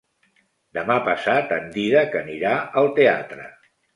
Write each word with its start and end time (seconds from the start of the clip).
Demà 0.77 0.95
passat 1.07 1.53
en 1.59 1.69
Dídac 1.77 2.17
anirà 2.23 2.57
al 2.83 2.91
teatre. 3.01 3.49